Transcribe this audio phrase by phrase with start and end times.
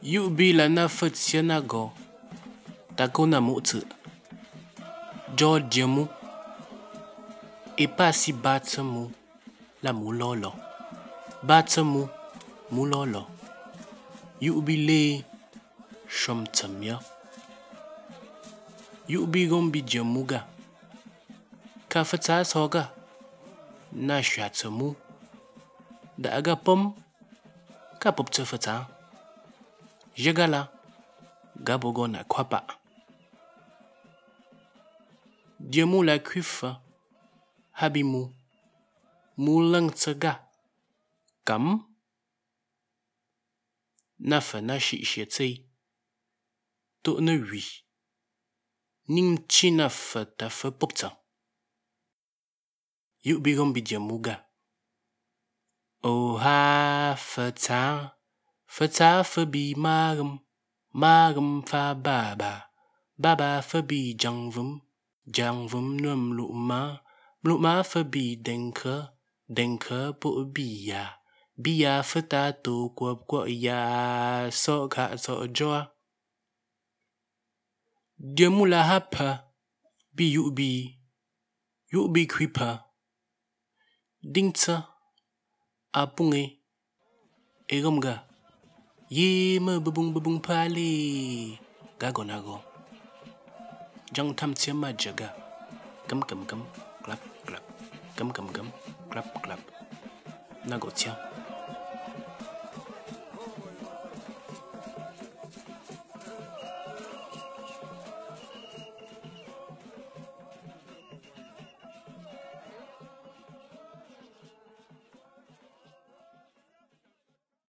[0.00, 1.90] 又比了那佛些那个，
[2.94, 3.84] 大哥那么子，
[5.36, 6.06] 叫节目，
[7.76, 9.10] 一把是八字母，
[9.80, 10.54] 那母老了，
[11.44, 12.08] 八字母
[12.68, 13.26] 母老了，
[14.38, 15.24] 又比嘞
[16.06, 16.46] 什么
[16.84, 17.00] 呀？
[19.06, 20.44] 又比个比节目个，
[21.88, 22.90] 看佛啥说个，
[23.90, 24.94] 那学字母，
[26.22, 26.94] 大个碰，
[27.98, 28.86] 看不着佛啥。
[30.18, 30.72] Jegala,
[31.60, 32.66] Gabogon à Kwapa.
[35.60, 36.82] Diemu la Kufa,
[37.74, 38.28] Habimu,
[39.36, 40.50] Mulang Tsaga,
[41.44, 41.84] Kam.
[44.18, 45.64] Nafa Nashi Ishetei,
[47.04, 47.84] Tôt ne hui.
[49.06, 51.16] Nim Chinafa Tafa ga.
[53.24, 54.44] Yubigombi ha
[56.02, 58.17] Oha Fatang.
[58.70, 60.36] Phật ta phơ bì ma gầm,
[60.92, 62.68] ma gầm pha bà bà,
[63.16, 64.78] bà bà phơ bì chẳng vùm,
[65.32, 66.96] chẳng vùm nuông lụ ma,
[67.42, 69.06] lụ ma phơ bì đen khờ
[69.48, 71.18] đen khờ bộ bì ya,
[71.56, 75.86] bì ya phơ ta tù quập quọ ya, sọ gạ sọ joa.
[78.16, 79.38] Điều mù là hạp hả,
[80.12, 80.86] bì yụ bì,
[81.92, 82.78] yụ bì khuy hả.
[84.20, 84.80] Đinh chơ,
[85.90, 86.48] à bùng e,
[87.66, 88.27] e gầm gà.
[89.08, 91.58] Ye bubung bubung pali.
[91.98, 92.60] Gago nago.
[94.12, 95.32] Jang tam tiama jaga.
[96.06, 96.66] Gum gum gum.
[97.02, 97.64] Clap clap.
[98.16, 98.68] Gum gum gum.
[99.08, 99.60] Clap clap.
[100.68, 100.92] Nago.